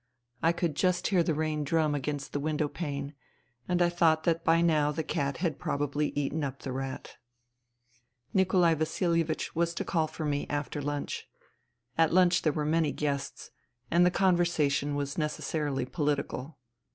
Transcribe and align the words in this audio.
I 0.41 0.51
could 0.51 0.75
just 0.75 1.05
hear 1.09 1.21
the 1.21 1.35
rain 1.35 1.63
drum 1.63 1.93
against 1.93 2.33
the 2.33 2.39
window 2.39 2.67
pane; 2.67 3.13
and 3.67 3.83
I 3.83 3.89
thought 3.89 4.23
that 4.23 4.43
by 4.43 4.59
now 4.59 4.91
the 4.91 5.03
cat 5.03 5.37
had 5.37 5.59
probably 5.59 6.07
eaten 6.15 6.43
up 6.43 6.63
the 6.63 6.71
rat. 6.71 7.17
II 7.23 8.01
Nikolai 8.39 8.73
Vasilievich 8.73 9.53
was 9.55 9.75
to 9.75 9.85
call 9.85 10.07
for 10.07 10.25
me 10.25 10.47
after 10.49 10.81
lunch. 10.81 11.29
At 11.99 12.11
lunch 12.11 12.41
there 12.41 12.51
were 12.53 12.65
many 12.65 12.91
guests, 12.91 13.51
and 13.91 14.03
the 14.03 14.09
con 14.09 14.35
versation 14.35 14.95
was 14.95 15.19
necessarily 15.19 15.85
political. 15.85 16.57